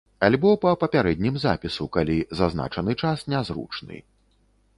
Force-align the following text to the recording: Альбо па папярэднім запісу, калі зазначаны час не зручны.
Альбо 0.27 0.53
па 0.63 0.71
папярэднім 0.83 1.37
запісу, 1.45 1.87
калі 1.99 2.17
зазначаны 2.41 2.91
час 3.03 3.27
не 3.35 3.45
зручны. 3.53 3.97